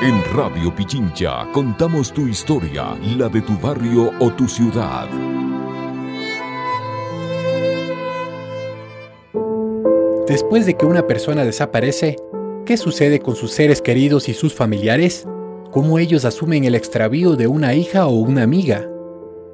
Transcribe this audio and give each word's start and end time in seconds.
En 0.00 0.22
Radio 0.32 0.72
Pichincha 0.72 1.48
contamos 1.52 2.12
tu 2.12 2.28
historia, 2.28 2.96
la 3.16 3.28
de 3.28 3.40
tu 3.40 3.58
barrio 3.58 4.12
o 4.20 4.30
tu 4.30 4.46
ciudad. 4.46 5.08
Después 10.28 10.66
de 10.66 10.76
que 10.76 10.86
una 10.86 11.04
persona 11.08 11.44
desaparece, 11.44 12.14
¿qué 12.64 12.76
sucede 12.76 13.18
con 13.18 13.34
sus 13.34 13.50
seres 13.50 13.82
queridos 13.82 14.28
y 14.28 14.34
sus 14.34 14.54
familiares? 14.54 15.26
¿Cómo 15.72 15.98
ellos 15.98 16.24
asumen 16.24 16.62
el 16.62 16.76
extravío 16.76 17.34
de 17.34 17.48
una 17.48 17.74
hija 17.74 18.06
o 18.06 18.12
una 18.12 18.44
amiga? 18.44 18.88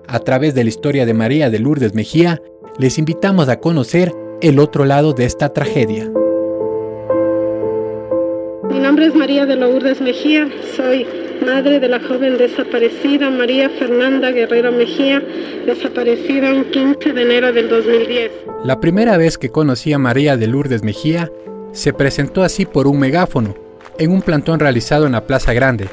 A 0.07 0.19
través 0.19 0.55
de 0.55 0.65
la 0.65 0.69
historia 0.69 1.07
de 1.07 1.15
María 1.15 1.49
de 1.49 1.59
Lourdes 1.59 1.95
Mejía, 1.95 2.43
les 2.77 2.99
invitamos 2.99 3.49
a 3.49 3.61
conocer 3.61 4.13
el 4.43 4.59
otro 4.59 4.85
lado 4.85 5.15
de 5.15 5.25
esta 5.25 5.55
tragedia. 5.55 6.13
Nombre 8.85 9.07
es 9.07 9.15
María 9.15 9.47
de 9.47 9.57
Lourdes 9.57 10.03
Mejía, 10.03 10.47
soy 10.77 11.07
madre 11.43 11.81
de 11.81 11.89
la 11.89 12.01
joven 12.01 12.37
desaparecida 12.37 13.31
María 13.31 13.71
Fernanda 13.71 14.31
Guerrero 14.31 14.73
Mejía, 14.73 15.23
desaparecida 15.65 16.51
el 16.51 16.67
15 16.67 17.15
de 17.15 17.23
enero 17.23 17.51
del 17.55 17.71
2010. 17.71 18.31
La 18.63 18.81
primera 18.81 19.17
vez 19.17 19.39
que 19.39 19.49
conocí 19.49 19.95
a 19.95 19.99
María 19.99 20.37
de 20.37 20.49
Lourdes 20.49 20.83
Mejía, 20.83 21.33
se 21.73 21.95
presentó 21.95 22.43
así 22.43 22.67
por 22.67 22.87
un 22.87 22.99
megáfono, 22.99 23.55
en 23.99 24.13
un 24.13 24.21
plantón 24.21 24.61
realizado 24.61 25.07
en 25.07 25.13
la 25.13 25.27
Plaza 25.27 25.55
Grande. 25.55 25.89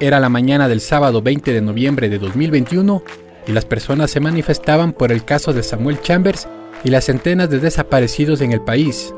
Era 0.00 0.18
la 0.18 0.28
mañana 0.28 0.66
del 0.66 0.80
sábado 0.80 1.22
20 1.22 1.52
de 1.52 1.62
noviembre 1.62 2.08
de 2.08 2.18
2021 2.18 3.04
y 3.46 3.52
las 3.52 3.66
personas 3.66 4.10
se 4.10 4.18
manifestaban 4.18 4.94
por 4.94 5.12
el 5.12 5.24
caso 5.24 5.52
de 5.52 5.62
Samuel 5.62 6.00
Chambers 6.00 6.48
y 6.82 6.90
las 6.90 7.04
centenas 7.04 7.48
de 7.50 7.60
desaparecidos 7.60 8.40
en 8.40 8.50
el 8.50 8.62
país. 8.62 9.14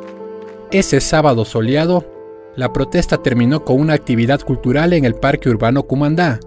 Ese 0.70 1.00
sábado 1.00 1.46
soleado, 1.46 2.13
la 2.56 2.72
protesta 2.72 3.18
terminó 3.18 3.64
con 3.64 3.80
una 3.80 3.94
actividad 3.94 4.40
cultural 4.40 4.92
en 4.92 5.04
el 5.04 5.14
Parque 5.14 5.48
Urbano 5.48 5.84
Cumandá. 5.84 6.40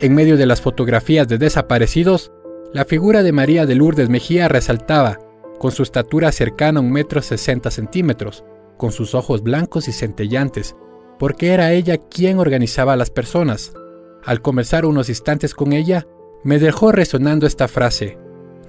En 0.00 0.14
medio 0.14 0.36
de 0.36 0.46
las 0.46 0.60
fotografías 0.60 1.28
de 1.28 1.38
desaparecidos, 1.38 2.32
la 2.72 2.84
figura 2.84 3.22
de 3.22 3.32
María 3.32 3.66
de 3.66 3.74
Lourdes 3.74 4.08
Mejía 4.08 4.48
resaltaba, 4.48 5.18
con 5.58 5.72
su 5.72 5.82
estatura 5.82 6.32
cercana 6.32 6.80
a 6.80 6.82
un 6.82 6.92
metro 6.92 7.20
sesenta 7.20 7.70
centímetros, 7.70 8.44
con 8.76 8.92
sus 8.92 9.14
ojos 9.14 9.42
blancos 9.42 9.88
y 9.88 9.92
centellantes, 9.92 10.76
porque 11.18 11.52
era 11.52 11.72
ella 11.72 11.98
quien 11.98 12.38
organizaba 12.38 12.94
a 12.94 12.96
las 12.96 13.10
personas. 13.10 13.72
Al 14.24 14.40
conversar 14.40 14.86
unos 14.86 15.08
instantes 15.08 15.54
con 15.54 15.72
ella, 15.72 16.06
me 16.44 16.58
dejó 16.58 16.92
resonando 16.92 17.46
esta 17.46 17.68
frase, 17.68 18.16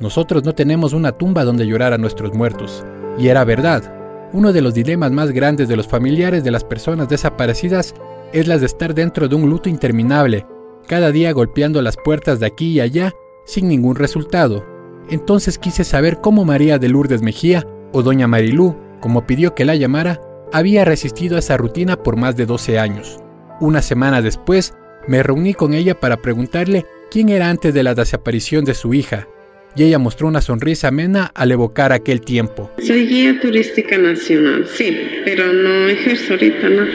nosotros 0.01 0.43
no 0.43 0.55
tenemos 0.55 0.93
una 0.93 1.11
tumba 1.11 1.43
donde 1.43 1.67
llorar 1.67 1.93
a 1.93 1.99
nuestros 1.99 2.33
muertos. 2.33 2.83
Y 3.19 3.27
era 3.27 3.43
verdad. 3.43 4.00
Uno 4.33 4.53
de 4.53 4.61
los 4.61 4.73
dilemas 4.73 5.11
más 5.11 5.31
grandes 5.31 5.67
de 5.67 5.75
los 5.75 5.87
familiares 5.87 6.43
de 6.43 6.51
las 6.51 6.63
personas 6.63 7.09
desaparecidas 7.09 7.93
es 8.31 8.47
las 8.47 8.61
de 8.61 8.67
estar 8.67 8.95
dentro 8.95 9.27
de 9.27 9.35
un 9.35 9.49
luto 9.49 9.67
interminable, 9.67 10.45
cada 10.87 11.11
día 11.11 11.33
golpeando 11.33 11.81
las 11.81 11.97
puertas 11.97 12.39
de 12.39 12.45
aquí 12.45 12.69
y 12.71 12.79
allá 12.79 13.13
sin 13.45 13.67
ningún 13.67 13.95
resultado. 13.95 14.65
Entonces 15.09 15.57
quise 15.57 15.83
saber 15.83 16.21
cómo 16.21 16.45
María 16.45 16.79
de 16.79 16.87
Lourdes 16.87 17.21
Mejía, 17.21 17.67
o 17.91 18.03
Doña 18.03 18.27
Marilú, 18.27 18.77
como 19.01 19.27
pidió 19.27 19.53
que 19.53 19.65
la 19.65 19.75
llamara, 19.75 20.21
había 20.53 20.85
resistido 20.85 21.35
a 21.35 21.39
esa 21.39 21.57
rutina 21.57 22.01
por 22.01 22.15
más 22.15 22.37
de 22.37 22.45
12 22.45 22.79
años. 22.79 23.19
Una 23.59 23.81
semana 23.81 24.21
después, 24.21 24.73
me 25.07 25.23
reuní 25.23 25.53
con 25.53 25.73
ella 25.73 25.99
para 25.99 26.21
preguntarle 26.21 26.85
quién 27.09 27.27
era 27.27 27.49
antes 27.49 27.73
de 27.73 27.83
la 27.83 27.95
desaparición 27.95 28.63
de 28.63 28.75
su 28.75 28.93
hija, 28.93 29.27
y 29.75 29.83
ella 29.83 29.99
mostró 29.99 30.27
una 30.27 30.41
sonrisa 30.41 30.89
amena 30.89 31.31
al 31.33 31.51
evocar 31.51 31.91
aquel 31.91 32.21
tiempo. 32.21 32.71
Soy 32.85 33.07
guía 33.07 33.39
turística 33.39 33.97
nacional, 33.97 34.65
sí, 34.67 34.97
pero 35.25 35.51
no 35.53 35.87
ejerzo 35.87 36.33
ahorita, 36.33 36.69
¿no? 36.69 36.85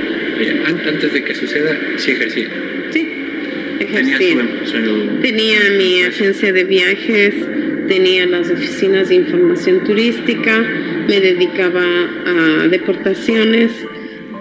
Antes 0.67 1.13
de 1.13 1.25
que 1.25 1.35
suceda, 1.35 1.77
sí 1.97 2.11
ejercía. 2.11 2.49
Sí, 2.91 3.09
ejercía. 3.81 4.47
Tenía 5.23 5.61
mi 5.79 6.03
agencia 6.03 6.53
de 6.53 6.65
viajes, 6.65 7.34
tenía 7.89 8.27
las 8.27 8.50
oficinas 8.50 9.09
de 9.09 9.17
información 9.17 9.83
turística, 9.84 10.62
me 11.09 11.21
dedicaba 11.21 11.84
a 12.27 12.69
deportaciones, 12.69 13.71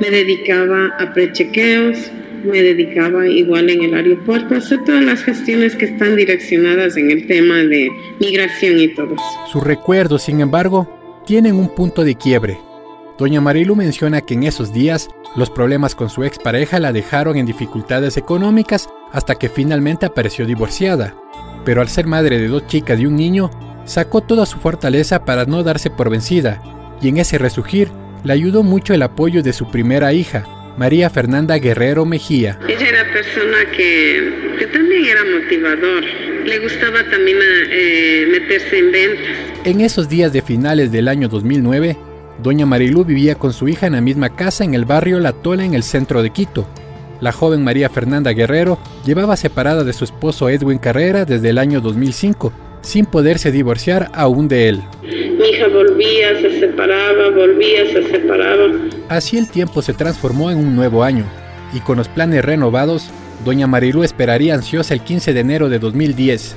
me 0.02 0.10
dedicaba 0.10 0.88
a 1.00 1.14
prechequeos, 1.14 2.12
me 2.46 2.62
dedicaba 2.62 3.28
igual 3.28 3.70
en 3.70 3.84
el 3.84 3.94
aeropuerto 3.94 4.56
a 4.56 4.58
hacer 4.58 4.84
todas 4.86 5.04
las 5.04 5.24
gestiones 5.24 5.76
que 5.76 5.86
están 5.86 6.16
direccionadas 6.16 6.98
en 6.98 7.12
el 7.12 7.28
tema 7.28 7.58
de 7.58 7.92
migración 8.20 8.80
y 8.80 8.88
todo 8.90 9.16
Sus 9.52 9.64
recuerdos, 9.64 10.24
sin 10.24 10.42
embargo, 10.42 11.24
tienen 11.26 11.56
un 11.56 11.74
punto 11.74 12.04
de 12.04 12.16
quiebre. 12.16 12.58
Doña 13.18 13.42
Marilu 13.42 13.76
menciona 13.76 14.22
que 14.22 14.34
en 14.34 14.44
esos 14.44 14.74
días 14.74 15.10
los 15.36 15.50
problemas 15.50 15.96
con 15.96 16.10
su 16.10 16.24
expareja 16.24 16.80
la 16.80 16.92
dejaron 16.92 17.38
en 17.38 17.46
dificultades 17.46 18.18
económicas 18.18 18.90
hasta 19.12 19.36
que 19.36 19.50
finalmente 19.50 20.06
apareció 20.06 20.46
divorciada. 20.46 21.16
Pero 21.64 21.82
al 21.82 21.88
ser 21.88 22.08
madre 22.08 22.38
de 22.38 22.48
dos 22.48 22.68
chicas 22.68 23.00
y 23.00 23.06
un 23.06 23.16
niño, 23.16 23.50
sacó 23.86 24.22
toda 24.22 24.46
su 24.46 24.60
fortaleza 24.60 25.24
para 25.26 25.46
no 25.46 25.64
darse 25.64 25.90
por 25.90 26.10
vencida, 26.10 26.62
y 27.02 27.10
en 27.10 27.18
ese 27.18 27.38
resurgir 27.38 27.90
le 28.24 28.34
ayudó 28.34 28.64
mucho 28.64 28.94
el 28.94 29.04
apoyo 29.04 29.44
de 29.44 29.54
su 29.54 29.70
primera 29.70 30.12
hija, 30.14 30.46
María 30.78 31.10
Fernanda 31.10 31.58
Guerrero 31.58 32.06
Mejía. 32.06 32.60
Ella 32.68 32.90
era 32.90 33.14
persona 33.14 33.58
que, 33.76 34.56
que 34.60 34.68
también 34.68 35.06
era 35.06 35.22
motivador. 35.24 36.04
Le 36.46 36.60
gustaba 36.60 37.04
también 37.10 37.38
eh, 37.42 38.28
meterse 38.32 38.80
en 38.80 38.92
ventas. 38.92 39.26
En 39.64 39.82
esos 39.82 40.10
días 40.10 40.34
de 40.34 40.42
finales 40.42 40.92
del 40.92 41.08
año 41.08 41.30
2009, 41.30 41.98
doña 42.44 42.66
Marilú 42.66 43.06
vivía 43.06 43.36
con 43.36 43.54
su 43.54 43.68
hija 43.68 43.88
en 43.88 43.94
la 43.94 44.02
misma 44.02 44.36
casa 44.36 44.64
en 44.64 44.74
el 44.74 44.86
barrio 44.86 45.20
La 45.20 45.32
Tola 45.32 45.64
en 45.64 45.74
el 45.74 45.84
centro 45.84 46.22
de 46.22 46.32
Quito. 46.32 46.68
La 47.22 47.32
joven 47.32 47.64
María 47.64 47.90
Fernanda 47.90 48.32
Guerrero 48.32 48.78
llevaba 49.06 49.38
separada 49.38 49.86
de 49.86 49.94
su 49.94 50.04
esposo 50.04 50.50
Edwin 50.50 50.78
Carrera 50.78 51.24
desde 51.24 51.50
el 51.50 51.58
año 51.58 51.80
2005, 51.80 52.52
sin 52.82 53.06
poderse 53.06 53.52
divorciar 53.52 54.12
aún 54.14 54.50
de 54.50 54.70
él. 54.70 54.84
Mi 55.46 55.52
hija 55.52 55.68
volvía, 55.68 56.42
se 56.42 56.60
separaba, 56.60 57.30
volvía, 57.30 57.86
se 57.92 58.08
separaba. 58.10 58.68
Así 59.10 59.38
el 59.38 59.48
tiempo 59.48 59.84
se 59.84 59.94
transformó 59.94 60.50
en 60.50 60.58
un 60.58 60.76
nuevo 60.76 61.04
año, 61.04 61.24
y 61.72 61.82
con 61.82 61.98
los 61.98 62.10
planes 62.10 62.44
renovados, 62.44 63.12
doña 63.44 63.68
Marilú 63.68 64.04
esperaría 64.04 64.56
ansiosa 64.56 64.96
el 64.96 65.02
15 65.02 65.34
de 65.34 65.40
enero 65.40 65.70
de 65.70 65.78
2010, 65.78 66.56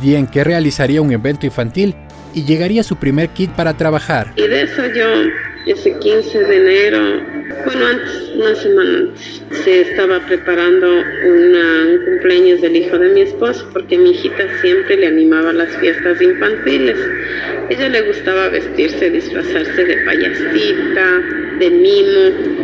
día 0.00 0.18
en 0.20 0.28
que 0.28 0.44
realizaría 0.44 1.02
un 1.02 1.10
evento 1.10 1.46
infantil 1.46 1.96
y 2.32 2.44
llegaría 2.44 2.84
su 2.84 2.94
primer 2.94 3.30
kit 3.30 3.50
para 3.50 3.76
trabajar. 3.76 4.32
Y 4.36 4.46
de 4.46 4.62
eso 4.62 4.82
yo, 4.86 5.06
ese 5.66 5.98
15 5.98 6.44
de 6.44 6.56
enero, 6.56 7.37
bueno, 7.64 7.86
antes, 7.86 8.30
una 8.34 8.54
semana 8.54 8.98
antes, 8.98 9.42
se 9.64 9.80
estaba 9.82 10.20
preparando 10.26 10.86
un 10.86 12.04
cumpleaños 12.04 12.60
del 12.60 12.76
hijo 12.76 12.98
de 12.98 13.08
mi 13.10 13.22
esposo, 13.22 13.68
porque 13.72 13.96
mi 13.96 14.10
hijita 14.10 14.44
siempre 14.60 14.96
le 14.96 15.06
animaba 15.06 15.52
las 15.52 15.74
fiestas 15.76 16.20
infantiles. 16.20 16.98
Ella 17.70 17.88
le 17.88 18.02
gustaba 18.02 18.48
vestirse, 18.48 19.10
disfrazarse 19.10 19.84
de 19.84 19.96
payasita, 20.04 21.20
de 21.58 21.70
mimo, 21.70 22.58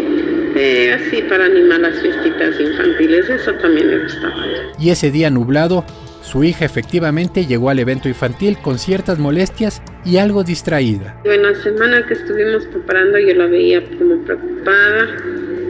eh, 0.57 0.93
así 0.93 1.23
para 1.23 1.47
animar 1.47 1.81
las 1.81 2.01
fiestitas 2.01 2.61
infantiles, 2.61 3.29
eso 3.29 3.53
también 3.55 3.91
le 3.91 3.99
gustaba. 4.05 4.47
Y 4.79 4.91
ese 4.91 5.11
día 5.11 5.31
nublado, 5.31 5.85
su 6.25 6.43
hija 6.43 6.65
efectivamente 6.65 7.47
llegó 7.47 7.69
al 7.69 7.79
evento 7.79 8.09
infantil 8.09 8.57
con 8.57 8.79
ciertas 8.79 9.19
molestias 9.19 9.83
y 10.07 10.17
algo 10.17 10.43
distraída. 10.43 11.21
En 11.25 11.43
la 11.43 11.55
semana 11.57 12.05
que 12.07 12.15
estuvimos 12.15 12.65
preparando 12.67 13.19
yo 13.19 13.35
la 13.35 13.47
veía 13.47 13.83
como 13.99 14.17
preocupada. 14.25 15.17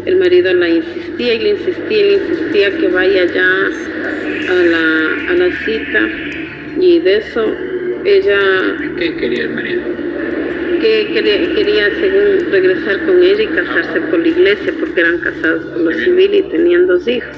El 0.07 0.17
marido 0.17 0.53
la 0.55 0.69
insistía 0.69 1.35
y 1.35 1.39
le 1.41 1.51
insistía 1.51 1.99
y 1.99 2.03
le 2.03 2.13
insistía 2.13 2.79
que 2.79 2.89
vaya 2.89 3.25
ya 3.27 3.51
a 4.49 4.55
la, 4.55 5.31
a 5.31 5.35
la 5.35 5.65
cita. 5.65 6.09
Y 6.79 7.01
de 7.01 7.17
eso 7.17 7.53
ella... 8.05 8.39
¿Qué 8.97 9.17
quería 9.17 9.43
el 9.43 9.51
marido? 9.51 9.83
Que 10.81 11.11
quería, 11.15 11.55
quería 11.55 11.91
según 12.01 12.53
regresar 12.53 13.05
con 13.07 13.23
ella 13.23 13.43
y 13.43 13.47
casarse 13.49 14.01
por 14.03 14.21
la 14.21 14.29
iglesia 14.29 14.73
porque 14.79 15.01
eran 15.01 15.19
casados 15.19 15.65
por 15.65 15.81
lo 15.81 15.93
civil 15.93 16.33
y 16.33 16.43
tenían 16.43 16.87
dos 16.87 17.09
hijos. 17.09 17.37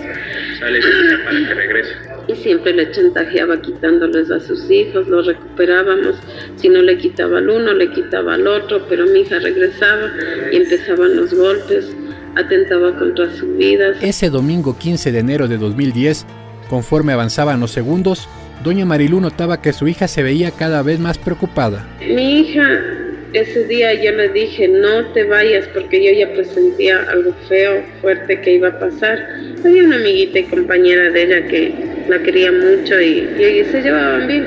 Sale 0.58 0.80
para 1.24 1.48
que 1.48 1.54
regrese 1.54 2.05
y 2.28 2.34
siempre 2.36 2.72
le 2.72 2.90
chantajeaba 2.90 3.60
quitándoles 3.60 4.30
a 4.30 4.40
sus 4.40 4.70
hijos, 4.70 5.06
los 5.08 5.26
recuperábamos, 5.26 6.16
si 6.56 6.68
no 6.68 6.82
le 6.82 6.98
quitaba 6.98 7.38
al 7.38 7.48
uno, 7.48 7.72
le 7.72 7.90
quitaba 7.92 8.34
al 8.34 8.46
otro, 8.46 8.86
pero 8.88 9.06
mi 9.06 9.20
hija 9.20 9.38
regresaba 9.38 10.10
y 10.52 10.56
empezaban 10.56 11.16
los 11.16 11.32
golpes, 11.32 11.94
atentaba 12.34 12.96
contra 12.98 13.32
su 13.34 13.46
vida. 13.54 13.92
Ese 14.00 14.30
domingo 14.30 14.76
15 14.78 15.12
de 15.12 15.18
enero 15.18 15.48
de 15.48 15.58
2010, 15.58 16.26
conforme 16.68 17.12
avanzaban 17.12 17.60
los 17.60 17.70
segundos, 17.70 18.28
doña 18.64 18.84
Marilú 18.84 19.20
notaba 19.20 19.62
que 19.62 19.72
su 19.72 19.86
hija 19.86 20.08
se 20.08 20.22
veía 20.22 20.50
cada 20.50 20.82
vez 20.82 20.98
más 20.98 21.18
preocupada. 21.18 21.86
Mi 22.00 22.40
hija 22.40 23.05
ese 23.36 23.64
día 23.64 23.94
yo 23.94 24.12
le 24.12 24.28
dije, 24.28 24.68
no 24.68 25.12
te 25.12 25.24
vayas 25.24 25.66
porque 25.68 26.02
yo 26.02 26.12
ya 26.12 26.32
presentía 26.32 27.02
algo 27.10 27.34
feo, 27.48 27.82
fuerte 28.00 28.40
que 28.40 28.54
iba 28.54 28.68
a 28.68 28.78
pasar. 28.78 29.18
Había 29.64 29.84
una 29.84 29.96
amiguita 29.96 30.38
y 30.38 30.44
compañera 30.44 31.10
de 31.10 31.22
ella 31.22 31.46
que 31.46 31.72
la 32.08 32.18
quería 32.20 32.52
mucho 32.52 33.00
y, 33.00 33.28
se 33.70 33.82
llevaban 33.82 34.26
bien. 34.26 34.46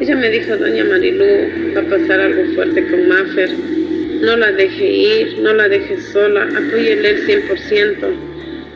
Ella 0.00 0.16
me 0.16 0.30
dijo, 0.30 0.56
doña 0.56 0.84
Marilú, 0.84 1.74
va 1.76 1.80
a 1.80 1.84
pasar 1.84 2.20
algo 2.20 2.44
fuerte 2.54 2.86
con 2.88 3.08
Maffer. 3.08 3.50
No 4.20 4.36
la 4.36 4.52
deje 4.52 4.84
ir, 4.84 5.38
no 5.40 5.54
la 5.54 5.68
deje 5.68 6.00
sola, 6.00 6.42
apóyele 6.42 7.10
el 7.10 7.26
100%. 7.26 7.96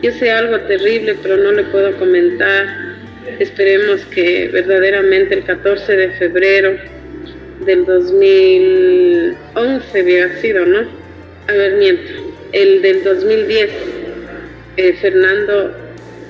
Yo 0.02 0.12
sé 0.12 0.30
algo 0.30 0.58
terrible, 0.60 1.16
pero 1.22 1.36
no 1.36 1.52
le 1.52 1.64
puedo 1.64 1.96
comentar. 1.98 2.66
Esperemos 3.38 4.04
que 4.06 4.48
verdaderamente 4.52 5.34
el 5.34 5.44
14 5.44 5.96
de 5.96 6.10
febrero 6.10 6.97
del 7.68 7.84
2011 7.84 10.00
había 10.00 10.40
sido, 10.40 10.64
¿no? 10.64 10.78
A 11.48 11.52
ver, 11.52 11.76
miento. 11.76 12.10
El 12.52 12.80
del 12.80 13.04
2010, 13.04 13.70
eh, 14.78 14.94
Fernando 14.94 15.74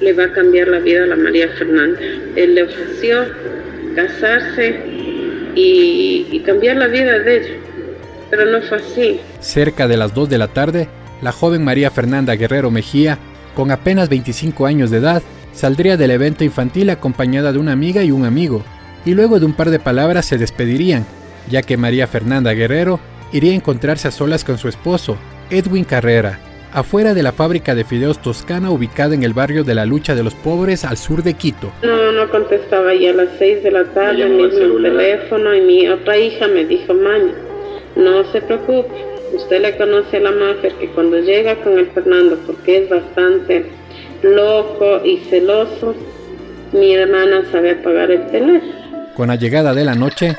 le 0.00 0.12
va 0.14 0.24
a 0.24 0.32
cambiar 0.32 0.66
la 0.66 0.80
vida 0.80 1.04
a 1.04 1.06
la 1.06 1.14
María 1.14 1.48
Fernanda. 1.50 2.00
Él 2.34 2.56
le 2.56 2.64
ofreció 2.64 3.24
casarse 3.94 4.80
y, 5.54 6.26
y 6.28 6.40
cambiar 6.40 6.76
la 6.76 6.88
vida 6.88 7.20
de 7.20 7.36
ella, 7.36 7.54
pero 8.30 8.46
no 8.46 8.60
fue 8.62 8.78
así. 8.78 9.20
Cerca 9.38 9.86
de 9.86 9.96
las 9.96 10.12
2 10.14 10.28
de 10.28 10.38
la 10.38 10.48
tarde, 10.48 10.88
la 11.22 11.30
joven 11.30 11.62
María 11.62 11.92
Fernanda 11.92 12.34
Guerrero 12.34 12.72
Mejía, 12.72 13.16
con 13.54 13.70
apenas 13.70 14.08
25 14.08 14.66
años 14.66 14.90
de 14.90 14.98
edad, 14.98 15.22
saldría 15.52 15.96
del 15.96 16.10
evento 16.10 16.42
infantil 16.42 16.90
acompañada 16.90 17.52
de 17.52 17.60
una 17.60 17.70
amiga 17.72 18.02
y 18.02 18.10
un 18.10 18.24
amigo, 18.24 18.64
y 19.04 19.14
luego 19.14 19.38
de 19.38 19.46
un 19.46 19.52
par 19.52 19.70
de 19.70 19.78
palabras 19.78 20.26
se 20.26 20.36
despedirían, 20.36 21.06
ya 21.48 21.62
que 21.62 21.76
María 21.76 22.06
Fernanda 22.06 22.52
Guerrero 22.52 23.00
iría 23.32 23.52
a 23.52 23.56
encontrarse 23.56 24.08
a 24.08 24.10
solas 24.10 24.44
con 24.44 24.58
su 24.58 24.68
esposo, 24.68 25.16
Edwin 25.50 25.84
Carrera, 25.84 26.38
afuera 26.72 27.14
de 27.14 27.22
la 27.22 27.32
fábrica 27.32 27.74
de 27.74 27.84
fideos 27.84 28.20
toscana 28.20 28.70
ubicada 28.70 29.14
en 29.14 29.22
el 29.22 29.32
barrio 29.32 29.64
de 29.64 29.74
la 29.74 29.86
Lucha 29.86 30.14
de 30.14 30.22
los 30.22 30.34
Pobres 30.34 30.84
al 30.84 30.96
sur 30.96 31.22
de 31.22 31.34
Quito. 31.34 31.72
No, 31.82 32.12
no 32.12 32.30
contestaba 32.30 32.94
y 32.94 33.06
a 33.06 33.12
las 33.12 33.28
6 33.38 33.62
de 33.62 33.70
la 33.70 33.84
tarde 33.84 34.28
mismo 34.28 34.76
el 34.76 34.82
teléfono 34.82 35.54
y 35.54 35.60
mi 35.62 35.88
otra 35.88 36.16
hija 36.18 36.46
me 36.48 36.64
dijo, 36.64 36.94
mami, 36.94 37.32
no 37.96 38.24
se 38.32 38.40
preocupe, 38.42 38.94
usted 39.34 39.62
le 39.62 39.76
conoce 39.76 40.18
a 40.18 40.20
la 40.20 40.30
mafia 40.30 40.70
que 40.78 40.88
cuando 40.90 41.18
llega 41.18 41.56
con 41.56 41.78
el 41.78 41.86
Fernando, 41.88 42.38
porque 42.46 42.84
es 42.84 42.90
bastante 42.90 43.66
loco 44.22 45.04
y 45.04 45.18
celoso, 45.30 45.94
mi 46.72 46.94
hermana 46.94 47.44
sabe 47.50 47.72
apagar 47.72 48.10
el 48.10 48.26
teléfono. 48.26 49.12
Con 49.14 49.28
la 49.28 49.36
llegada 49.36 49.74
de 49.74 49.84
la 49.84 49.94
noche, 49.94 50.36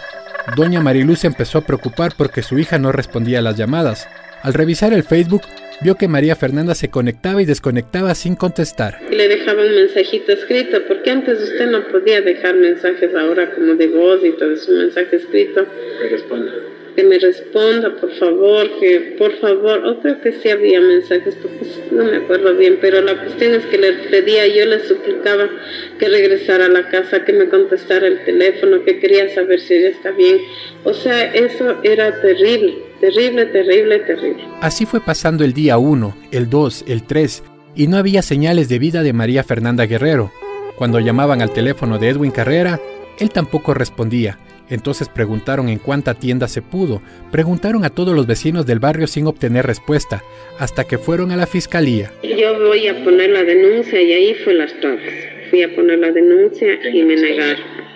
doña 0.56 0.81
Mariluz 0.81 1.19
se 1.19 1.28
empezó 1.28 1.60
a 1.60 1.66
preocupar 1.66 2.13
porque 2.18 2.42
su 2.42 2.57
hija 2.60 2.80
no 2.80 2.92
respondía 2.92 3.40
a 3.40 3.42
las 3.42 3.57
llamadas. 3.57 4.07
Al 4.42 4.54
revisar 4.54 4.94
el 4.94 5.04
Facebook, 5.04 5.42
vio 5.81 5.96
que 5.96 6.07
María 6.07 6.36
Fernanda 6.36 6.75
se 6.75 6.90
conectaba 6.90 7.42
y 7.42 7.46
desconectaba 7.46 8.16
sin 8.16 8.36
contestar. 8.36 9.00
Y 9.10 9.16
le 9.16 9.28
dejaba 9.28 9.62
un 9.63 9.75
mensajito 9.75 10.31
escrito, 10.31 10.80
porque 10.88 11.12
antes 11.12 11.42
usted 11.42 11.69
no 11.69 11.86
podía 11.88 12.22
dejar 12.22 12.56
mensajes 12.56 13.13
ahora 13.16 13.54
como 13.54 13.75
de 13.75 13.88
voz 13.88 14.24
y 14.24 14.31
todo 14.31 14.51
eso, 14.54 14.72
un 14.72 14.80
mensaje 14.80 15.16
escrito. 15.16 15.66
Me 16.01 16.10
responda. 16.10 16.52
Que 16.95 17.03
me 17.03 17.19
responda, 17.19 17.95
por 17.95 18.12
favor, 18.18 18.69
que 18.80 19.15
por 19.18 19.31
favor, 19.39 19.86
o 19.86 20.00
creo 20.00 20.21
que 20.21 20.31
sí 20.33 20.50
había 20.50 20.80
mensajes, 20.80 21.36
porque 21.36 21.65
no 21.91 22.03
me 22.03 22.18
acuerdo 22.18 22.56
bien, 22.56 22.77
pero 22.81 23.01
la 23.01 23.19
cuestión 23.21 23.53
es 23.53 23.65
que 23.65 23.77
le 23.77 23.94
pedía, 24.09 24.47
yo 24.47 24.65
le 24.65 24.80
suplicaba 24.86 25.50
que 25.97 26.09
regresara 26.09 26.65
a 26.65 26.69
la 26.69 26.89
casa, 26.89 27.24
que 27.25 27.33
me 27.33 27.50
contestara 27.50 28.07
el 28.07 28.24
teléfono, 28.25 28.83
que 28.83 29.00
quería 29.00 29.33
saber 29.33 29.59
si 29.59 29.75
ella 29.75 29.89
está 29.89 30.12
bien. 30.12 30.39
O 30.83 30.94
sea, 30.94 31.33
eso 31.33 31.77
era 31.83 32.21
terrible, 32.21 32.77
terrible, 33.00 33.45
terrible, 33.47 34.00
terrible. 34.00 34.44
Así 34.62 34.85
fue 34.85 35.01
pasando 35.01 35.44
el 35.44 35.53
día 35.53 35.77
1, 35.77 36.18
el 36.31 36.50
2, 36.50 36.85
el 36.88 37.06
3, 37.06 37.44
y 37.75 37.88
no 37.88 37.97
había 37.97 38.21
señales 38.21 38.69
de 38.69 38.80
vida 38.80 39.03
de 39.03 39.13
María 39.13 39.44
Fernanda 39.44 39.85
Guerrero. 39.85 40.31
Cuando 40.75 41.00
llamaban 41.00 41.42
al 41.42 41.51
teléfono 41.51 41.97
de 42.00 42.09
Edwin 42.09 42.31
Carrera, 42.31 42.80
él 43.19 43.31
tampoco 43.31 43.74
respondía. 43.74 44.39
Entonces 44.69 45.10
preguntaron 45.10 45.69
en 45.69 45.80
cuánta 45.80 46.13
tienda 46.13 46.48
se 46.48 46.62
pudo, 46.62 47.01
preguntaron 47.31 47.83
a 47.86 47.89
todos 47.89 48.16
los 48.16 48.27
vecinos 48.27 48.66
del 48.66 48.80
barrio 48.80 49.07
sin 49.07 49.27
obtener 49.27 49.66
respuesta, 49.66 50.24
hasta 50.57 50.83
que 50.83 50.98
fueron 50.98 51.31
a 51.31 51.38
la 51.38 51.48
fiscalía. 51.48 52.12
Yo 52.24 52.60
voy 52.60 52.88
a 52.88 53.04
poner 53.04 53.31
la 53.31 53.44
denuncia 53.44 54.01
y 54.01 54.13
ahí 54.13 54.33
fue 54.44 54.54
las 54.54 54.74
trabas. 54.80 55.01
Fui 55.50 55.63
a 55.63 55.75
poner 55.75 56.00
la 56.00 56.12
denuncia 56.12 56.80
y 56.94 57.04
me 57.04 57.16
negaron 57.16 57.89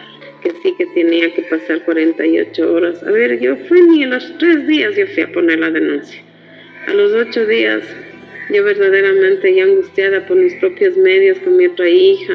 que 0.43 0.51
sí 0.61 0.75
que 0.77 0.85
tenía 0.87 1.33
que 1.33 1.43
pasar 1.43 1.83
48 1.85 2.73
horas. 2.73 3.01
A 3.03 3.11
ver, 3.11 3.39
yo 3.39 3.55
fui 3.67 3.81
ni 3.81 4.03
a 4.03 4.07
los 4.07 4.37
tres 4.37 4.67
días 4.67 4.95
yo 4.95 5.07
fui 5.07 5.23
a 5.23 5.31
poner 5.31 5.59
la 5.59 5.71
denuncia. 5.71 6.21
A 6.87 6.93
los 6.93 7.13
ocho 7.13 7.45
días 7.45 7.83
yo 8.53 8.63
verdaderamente 8.63 9.55
ya 9.55 9.63
angustiada 9.63 10.25
por 10.27 10.35
mis 10.35 10.53
propios 10.55 10.97
medios 10.97 11.39
con 11.39 11.55
mi 11.55 11.67
otra 11.67 11.89
hija, 11.89 12.33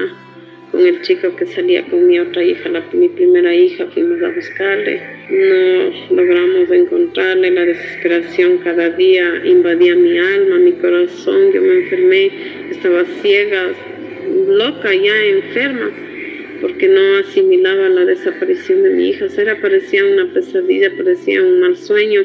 con 0.70 0.87
el 0.87 1.00
chico 1.03 1.35
que 1.37 1.47
salía 1.47 1.85
con 1.87 2.06
mi 2.06 2.19
otra 2.19 2.43
hija, 2.43 2.69
mi 2.93 3.09
primera 3.09 3.55
hija, 3.55 3.87
fuimos 3.87 4.23
a 4.23 4.31
buscarle. 4.31 5.00
No 5.31 6.17
logramos 6.17 6.70
encontrarle, 6.70 7.50
la 7.50 7.65
desesperación 7.65 8.59
cada 8.59 8.91
día 8.91 9.43
invadía 9.44 9.94
mi 9.94 10.19
alma, 10.19 10.56
mi 10.56 10.73
corazón, 10.73 11.53
yo 11.53 11.62
me 11.62 11.75
enfermé, 11.81 12.31
estaba 12.70 13.05
ciega, 13.23 13.73
loca, 14.49 14.94
ya 14.94 15.17
enferma, 15.25 15.91
porque 16.61 16.88
no 16.88 17.17
asimilaba 17.19 17.88
la 17.88 18.05
desaparición 18.05 18.82
de 18.82 18.91
mi 18.91 19.09
hija. 19.11 19.26
O 19.26 19.29
sea, 19.29 19.61
parecía 19.61 20.05
una 20.05 20.32
pesadilla, 20.32 20.91
parecía 20.97 21.43
un 21.43 21.61
mal 21.61 21.76
sueño. 21.76 22.23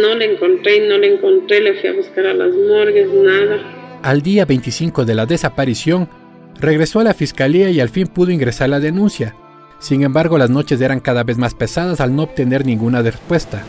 No 0.00 0.16
le 0.16 0.32
encontré, 0.32 0.86
no 0.88 0.98
le 0.98 1.14
encontré, 1.14 1.60
le 1.60 1.74
fui 1.74 1.88
a 1.88 1.92
buscar 1.92 2.26
a 2.26 2.34
las 2.34 2.54
morgues, 2.54 3.08
nada. 3.12 4.00
Al 4.02 4.20
día 4.20 4.44
25 4.44 5.04
de 5.04 5.14
la 5.14 5.26
desaparición, 5.26 6.08
regresó 6.58 7.00
a 7.00 7.04
la 7.04 7.14
fiscalía 7.14 7.70
y 7.70 7.80
al 7.80 7.88
fin 7.88 8.06
pudo 8.06 8.30
ingresar 8.30 8.68
la 8.68 8.80
denuncia. 8.80 9.34
Sin 9.78 10.02
embargo, 10.02 10.38
las 10.38 10.50
noches 10.50 10.80
eran 10.80 11.00
cada 11.00 11.22
vez 11.22 11.36
más 11.36 11.54
pesadas 11.54 12.00
al 12.00 12.16
no 12.16 12.22
obtener 12.22 12.64
ninguna 12.64 13.02
respuesta. 13.02 13.62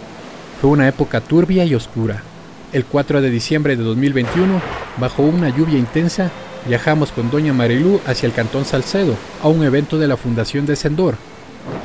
Fue 0.61 0.69
una 0.69 0.87
época 0.87 1.21
turbia 1.21 1.65
y 1.65 1.75
oscura. 1.75 2.23
El 2.73 2.85
4 2.85 3.21
de 3.21 3.29
diciembre 3.29 3.75
de 3.75 3.83
2021, 3.83 4.61
bajo 4.97 5.23
una 5.23 5.49
lluvia 5.49 5.77
intensa, 5.77 6.31
viajamos 6.67 7.11
con 7.11 7.29
Doña 7.29 7.53
Marilú 7.53 8.01
hacia 8.05 8.27
el 8.27 8.33
Cantón 8.33 8.65
Salcedo, 8.65 9.15
a 9.41 9.47
un 9.47 9.63
evento 9.63 9.97
de 9.97 10.07
la 10.07 10.17
Fundación 10.17 10.65
de 10.65 10.75
Sendor. 10.75 11.15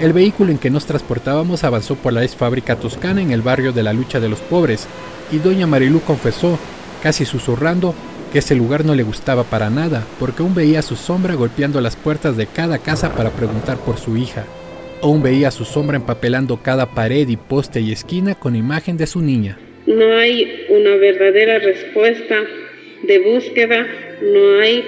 El 0.01 0.13
vehículo 0.13 0.51
en 0.51 0.59
que 0.59 0.71
nos 0.71 0.87
transportábamos 0.87 1.65
avanzó 1.65 1.97
por 1.97 2.13
la 2.13 2.25
ex 2.25 2.37
fábrica 2.37 2.77
toscana 2.77 3.21
en 3.21 3.31
el 3.31 3.43
barrio 3.43 3.73
de 3.73 3.83
la 3.83 3.93
Lucha 3.93 4.21
de 4.21 4.29
los 4.29 4.41
Pobres, 4.41 4.87
y 5.31 5.39
Doña 5.39 5.67
Marilú 5.67 6.01
confesó, 6.01 6.59
casi 7.03 7.25
susurrando, 7.25 7.95
que 8.33 8.39
ese 8.39 8.55
lugar 8.55 8.85
no 8.85 8.95
le 8.95 9.03
gustaba 9.03 9.45
para 9.45 9.69
nada, 9.69 10.05
porque 10.19 10.43
aún 10.43 10.55
veía 10.55 10.81
su 10.83 10.97
sombra 10.97 11.35
golpeando 11.35 11.81
las 11.81 11.97
puertas 11.97 12.37
de 12.37 12.47
cada 12.47 12.79
casa 12.79 13.15
para 13.15 13.31
preguntar 13.31 13.77
por 13.79 13.99
su 13.99 14.17
hija. 14.17 14.45
Aún 15.03 15.23
veía 15.23 15.51
su 15.51 15.65
sombra 15.65 15.97
empapelando 15.97 16.61
cada 16.63 16.87
pared 16.95 17.29
y 17.29 17.37
poste 17.37 17.81
y 17.81 17.93
esquina 17.93 18.35
con 18.35 18.57
imagen 18.57 18.97
de 18.97 19.07
su 19.07 19.21
niña. 19.21 19.59
No 19.87 20.17
hay 20.17 20.65
una 20.71 20.97
verdadera 20.97 21.59
respuesta 21.59 22.37
de 23.03 23.19
búsqueda, 23.19 23.87
no 24.23 24.61
hay 24.61 24.85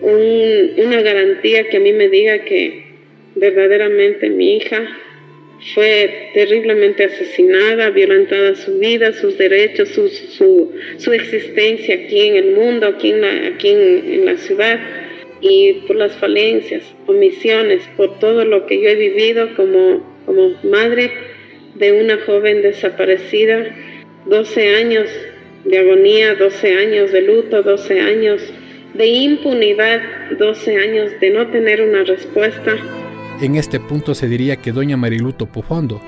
un- 0.00 0.86
una 0.86 1.02
garantía 1.02 1.68
que 1.68 1.76
a 1.76 1.80
mí 1.80 1.92
me 1.92 2.08
diga 2.08 2.38
que 2.44 2.84
verdaderamente 3.34 4.30
mi 4.30 4.56
hija 4.56 4.78
fue 5.74 6.30
terriblemente 6.34 7.04
asesinada, 7.04 7.90
violentada 7.90 8.54
su 8.54 8.78
vida, 8.78 9.12
sus 9.12 9.36
derechos, 9.36 9.90
su, 9.90 10.08
su, 10.08 10.72
su 10.96 11.12
existencia 11.12 11.94
aquí 11.94 12.20
en 12.20 12.36
el 12.36 12.52
mundo, 12.52 12.86
aquí, 12.86 13.10
en 13.10 13.20
la, 13.20 13.48
aquí 13.48 13.68
en, 13.68 14.12
en 14.12 14.24
la 14.24 14.36
ciudad, 14.38 14.80
y 15.40 15.72
por 15.86 15.96
las 15.96 16.12
falencias, 16.16 16.82
omisiones, 17.06 17.82
por 17.96 18.18
todo 18.18 18.44
lo 18.44 18.66
que 18.66 18.80
yo 18.80 18.88
he 18.88 18.94
vivido 18.94 19.54
como, 19.54 20.22
como 20.26 20.50
madre 20.62 21.10
de 21.74 21.92
una 21.92 22.18
joven 22.18 22.62
desaparecida, 22.62 23.66
12 24.26 24.76
años 24.76 25.08
de 25.64 25.78
agonía, 25.78 26.34
12 26.34 26.74
años 26.74 27.12
de 27.12 27.22
luto, 27.22 27.62
12 27.62 28.00
años 28.00 28.52
de 28.94 29.06
impunidad, 29.06 30.00
12 30.38 30.76
años 30.76 31.20
de 31.20 31.30
no 31.30 31.46
tener 31.48 31.80
una 31.82 32.04
respuesta. 32.04 32.76
En 33.40 33.56
este 33.56 33.80
punto 33.80 34.14
se 34.14 34.28
diría 34.28 34.56
que 34.56 34.70
Doña 34.70 34.98
Marilú 34.98 35.32
topó 35.32 35.62
fondo. 35.62 35.98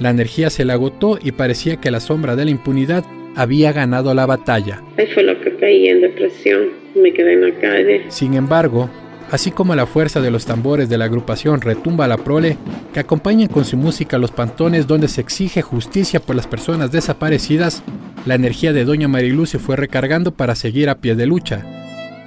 La 0.00 0.10
energía 0.10 0.50
se 0.50 0.64
le 0.64 0.72
agotó 0.72 1.16
y 1.22 1.30
parecía 1.30 1.76
que 1.76 1.92
la 1.92 2.00
sombra 2.00 2.34
de 2.34 2.44
la 2.44 2.50
impunidad 2.50 3.04
había 3.36 3.72
ganado 3.72 4.12
la 4.14 4.26
batalla. 4.26 4.82
Ahí 4.98 5.06
fue 5.14 5.22
lo 5.22 5.40
que 5.40 5.54
caí 5.58 5.86
en 5.86 6.00
depresión, 6.00 6.70
me 6.96 7.12
quedé 7.12 7.34
en 7.34 7.40
la 7.42 7.60
calle. 7.60 8.02
Sin 8.08 8.34
embargo, 8.34 8.90
así 9.30 9.52
como 9.52 9.76
la 9.76 9.86
fuerza 9.86 10.20
de 10.20 10.32
los 10.32 10.44
tambores 10.44 10.88
de 10.88 10.98
la 10.98 11.04
agrupación 11.04 11.60
Retumba 11.60 12.08
la 12.08 12.16
Prole, 12.16 12.56
que 12.92 12.98
acompañan 12.98 13.46
con 13.46 13.64
su 13.64 13.76
música 13.76 14.18
los 14.18 14.32
pantones 14.32 14.88
donde 14.88 15.06
se 15.06 15.20
exige 15.20 15.62
justicia 15.62 16.18
por 16.18 16.34
las 16.34 16.48
personas 16.48 16.90
desaparecidas, 16.90 17.84
la 18.26 18.34
energía 18.34 18.72
de 18.72 18.84
Doña 18.84 19.06
Marilú 19.06 19.46
se 19.46 19.60
fue 19.60 19.76
recargando 19.76 20.32
para 20.32 20.56
seguir 20.56 20.88
a 20.88 20.98
pie 20.98 21.14
de 21.14 21.26
lucha. 21.26 21.64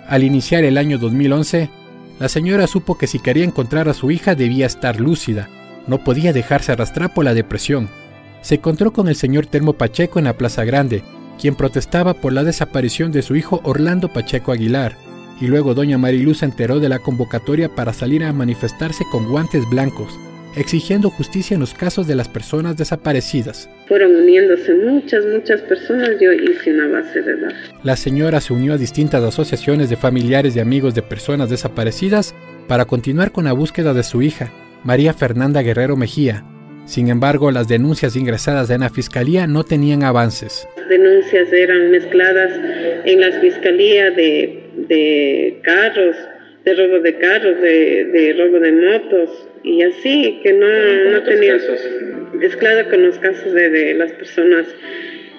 Al 0.07 0.23
iniciar 0.23 0.63
el 0.63 0.77
año 0.77 0.97
2011, 0.97 1.69
la 2.19 2.29
señora 2.29 2.67
supo 2.67 2.97
que 2.97 3.07
si 3.07 3.19
quería 3.19 3.43
encontrar 3.43 3.89
a 3.89 3.93
su 3.93 4.11
hija 4.11 4.35
debía 4.35 4.65
estar 4.65 4.99
lúcida, 4.99 5.49
no 5.87 6.03
podía 6.03 6.33
dejarse 6.33 6.71
arrastrar 6.71 7.13
por 7.13 7.25
la 7.25 7.33
depresión. 7.33 7.89
Se 8.41 8.55
encontró 8.55 8.93
con 8.93 9.07
el 9.07 9.15
señor 9.15 9.45
Telmo 9.47 9.73
Pacheco 9.73 10.19
en 10.19 10.25
la 10.25 10.37
Plaza 10.37 10.63
Grande, 10.63 11.03
quien 11.39 11.55
protestaba 11.55 12.13
por 12.13 12.33
la 12.33 12.43
desaparición 12.43 13.11
de 13.11 13.21
su 13.21 13.35
hijo 13.35 13.59
Orlando 13.63 14.13
Pacheco 14.13 14.51
Aguilar, 14.51 14.95
y 15.41 15.47
luego 15.47 15.73
doña 15.73 15.97
Marilú 15.97 16.33
se 16.33 16.45
enteró 16.45 16.79
de 16.79 16.89
la 16.89 16.99
convocatoria 16.99 17.73
para 17.75 17.91
salir 17.91 18.23
a 18.23 18.31
manifestarse 18.31 19.03
con 19.11 19.29
guantes 19.29 19.63
blancos, 19.69 20.17
exigiendo 20.55 21.09
justicia 21.09 21.53
en 21.53 21.59
los 21.59 21.73
casos 21.73 22.07
de 22.07 22.15
las 22.15 22.29
personas 22.29 22.77
desaparecidas. 22.77 23.69
Fueron 23.87 24.15
uniéndose 24.15 24.73
muchas, 24.73 25.25
muchas 25.25 25.61
personas, 25.61 26.11
yo 26.19 26.31
hice 26.33 26.73
una 26.73 26.87
base 26.87 27.21
de 27.21 27.35
datos. 27.37 27.57
La 27.83 27.95
señora 27.95 28.41
se 28.41 28.53
unió 28.53 28.73
a 28.73 28.77
distintas 28.77 29.23
asociaciones 29.23 29.89
de 29.89 29.97
familiares 29.97 30.55
y 30.55 30.59
amigos 30.59 30.95
de 30.95 31.01
personas 31.01 31.49
desaparecidas 31.49 32.33
para 32.67 32.85
continuar 32.85 33.31
con 33.31 33.45
la 33.45 33.53
búsqueda 33.53 33.93
de 33.93 34.03
su 34.03 34.21
hija, 34.21 34.51
María 34.83 35.13
Fernanda 35.13 35.61
Guerrero 35.61 35.95
Mejía. 35.95 36.43
Sin 36.85 37.09
embargo, 37.09 37.49
las 37.49 37.67
denuncias 37.67 38.15
ingresadas 38.15 38.69
en 38.69 38.81
la 38.81 38.89
fiscalía 38.89 39.47
no 39.47 39.63
tenían 39.63 40.03
avances. 40.03 40.67
Las 40.77 40.89
denuncias 40.89 41.51
eran 41.51 41.89
mezcladas 41.89 42.51
en 43.05 43.21
las 43.21 43.41
fiscalías 43.41 44.15
de, 44.15 44.69
de 44.87 45.59
carros, 45.63 46.15
de 46.65 46.73
robo 46.73 46.99
de 46.99 47.15
carros, 47.15 47.61
de, 47.61 48.05
de 48.05 48.33
robo 48.33 48.59
de 48.59 48.71
motos, 48.71 49.47
y 49.63 49.83
así, 49.83 50.39
que 50.43 50.53
no, 50.53 50.67
no 51.11 51.23
tenía 51.23 51.57
mezclado 52.33 52.89
con 52.89 53.03
los 53.03 53.17
casos 53.19 53.53
de, 53.53 53.69
de 53.69 53.93
las 53.93 54.11
personas 54.13 54.67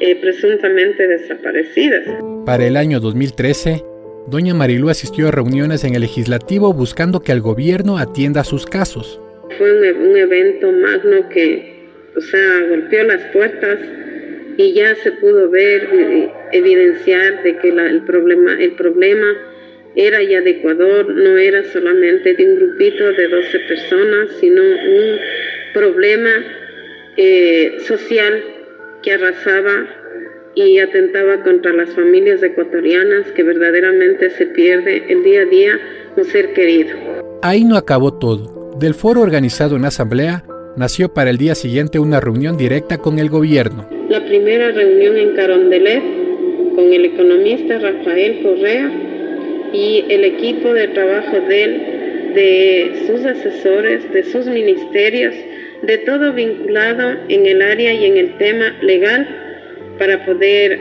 eh, 0.01 0.17
presuntamente 0.21 1.07
desaparecidas. 1.07 2.03
Para 2.45 2.67
el 2.67 2.77
año 2.77 3.01
2013, 3.01 3.83
doña 4.29 4.55
Marilú 4.55 4.89
asistió 4.89 5.29
a 5.29 5.31
reuniones 5.33 5.85
en 5.85 5.95
el 5.95 6.03
legislativo 6.03 6.73
buscando 6.73 7.21
que 7.21 7.33
el 7.33 7.41
gobierno 7.41 7.99
atienda 7.99 8.45
sus 8.45 8.65
casos. 8.65 9.21
Fue 9.59 9.73
un, 9.73 10.09
un 10.09 10.17
evento 10.17 10.71
magno 10.71 11.29
que, 11.29 11.89
o 12.17 12.21
sea, 12.21 12.67
golpeó 12.69 13.03
las 13.03 13.23
puertas 13.33 13.79
y 14.59 14.75
ya 14.75 14.95
se 14.97 15.13
pudo 15.13 15.51
ver, 15.51 15.89
eh, 15.93 16.31
evidenciar 16.53 17.43
de 17.43 17.57
que 17.59 17.73
la, 17.73 17.87
el 17.87 18.03
problema, 18.03 18.53
el 18.61 18.73
problema 18.73 19.27
era 19.97 20.23
ya 20.23 20.43
de 20.43 20.51
Ecuador, 20.51 21.09
no 21.09 21.39
era 21.39 21.65
solamente 21.65 22.35
de 22.35 22.47
un 22.47 22.57
grupito 22.57 23.13
de 23.13 23.29
12 23.29 23.59
personas, 23.61 24.29
sino 24.39 24.63
un 24.63 25.19
problema 25.73 26.31
eh, 27.17 27.79
social 27.81 28.45
que 29.03 29.13
arrasaba 29.13 29.87
y 30.55 30.79
atentaba 30.79 31.43
contra 31.43 31.73
las 31.73 31.91
familias 31.91 32.43
ecuatorianas 32.43 33.27
que 33.33 33.43
verdaderamente 33.43 34.31
se 34.31 34.47
pierde 34.47 35.05
el 35.09 35.23
día 35.23 35.43
a 35.43 35.45
día 35.47 35.81
un 36.17 36.25
ser 36.25 36.53
querido. 36.53 36.97
Ahí 37.43 37.65
no 37.65 37.77
acabó 37.77 38.19
todo. 38.19 38.73
Del 38.79 38.95
foro 38.95 39.23
organizado 39.23 39.77
en 39.77 39.87
asamblea, 39.87 40.45
nació 40.77 41.13
para 41.13 41.31
el 41.31 41.39
día 41.39 41.55
siguiente 41.55 41.99
una 41.99 42.21
reunión 42.21 42.57
directa 42.59 42.99
con 42.99 43.19
el 43.19 43.31
gobierno. 43.31 43.89
La 44.09 44.25
primera 44.27 44.73
reunión 44.73 45.17
en 45.17 45.35
Carondelet 45.35 46.03
con 46.75 46.93
el 46.93 47.07
economista 47.07 47.79
Rafael 47.79 48.43
Correa 48.43 49.06
y 49.77 50.05
el 50.09 50.25
equipo 50.25 50.73
de 50.73 50.89
trabajo 50.89 51.39
de 51.49 51.65
él, 51.65 52.33
de 52.35 53.05
sus 53.07 53.25
asesores, 53.25 54.11
de 54.13 54.25
sus 54.25 54.47
ministerios, 54.47 55.35
de 55.83 55.99
todo 55.99 56.33
vinculado 56.33 57.19
en 57.29 57.47
el 57.47 57.61
área 57.61 57.93
y 57.93 58.07
en 58.07 58.17
el 58.17 58.39
tema 58.39 58.71
legal 58.81 59.29
para 59.99 60.25
poder 60.25 60.81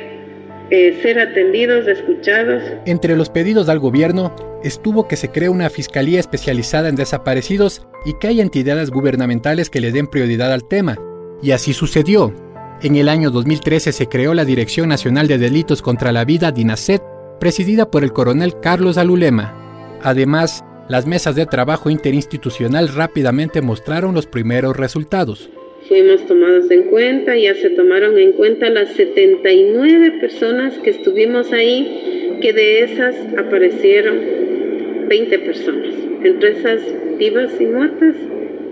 eh, 0.69 0.97
ser 1.01 1.19
atendidos, 1.19 1.87
escuchados. 1.87 2.63
Entre 2.85 3.15
los 3.15 3.29
pedidos 3.29 3.67
al 3.69 3.79
gobierno 3.79 4.33
estuvo 4.63 5.07
que 5.07 5.17
se 5.17 5.29
cree 5.29 5.49
una 5.49 5.69
fiscalía 5.69 6.19
especializada 6.19 6.89
en 6.89 6.95
desaparecidos 6.95 7.85
y 8.05 8.13
que 8.19 8.27
haya 8.27 8.43
entidades 8.43 8.91
gubernamentales 8.91 9.69
que 9.69 9.81
le 9.81 9.91
den 9.91 10.07
prioridad 10.07 10.53
al 10.53 10.67
tema. 10.67 10.97
Y 11.41 11.51
así 11.51 11.73
sucedió. 11.73 12.33
En 12.81 12.95
el 12.95 13.09
año 13.09 13.29
2013 13.29 13.91
se 13.91 14.07
creó 14.07 14.33
la 14.33 14.45
Dirección 14.45 14.89
Nacional 14.89 15.27
de 15.27 15.37
Delitos 15.37 15.81
contra 15.81 16.11
la 16.11 16.25
Vida, 16.25 16.51
DINASET, 16.51 17.01
presidida 17.39 17.89
por 17.89 18.03
el 18.03 18.13
coronel 18.13 18.53
Carlos 18.61 18.97
Alulema. 18.97 19.99
Además, 20.01 20.63
las 20.87 21.07
mesas 21.07 21.35
de 21.35 21.45
trabajo 21.45 21.89
interinstitucional 21.89 22.89
rápidamente 22.89 23.61
mostraron 23.61 24.13
los 24.13 24.27
primeros 24.27 24.77
resultados. 24.77 25.49
Fuimos 25.87 26.25
tomados 26.25 26.69
en 26.71 26.83
cuenta, 26.89 27.35
ya 27.37 27.53
se 27.55 27.69
tomaron 27.71 28.17
en 28.17 28.33
cuenta 28.33 28.69
las 28.69 28.89
79 28.93 30.19
personas 30.19 30.77
que 30.79 30.89
estuvimos 30.91 31.51
ahí, 31.53 32.39
que 32.41 32.53
de 32.53 32.83
esas 32.83 33.15
aparecieron 33.37 34.19
20 35.07 35.39
personas, 35.39 35.93
entre 36.23 36.51
esas 36.51 36.81
vivas 37.17 37.51
y 37.59 37.65
muertas 37.65 38.15